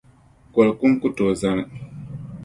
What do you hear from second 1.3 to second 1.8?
zani.